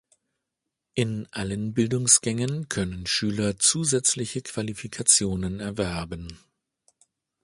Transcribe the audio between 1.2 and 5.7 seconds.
allen Bildungsgängen können Schüler zusätzliche Qualifikationen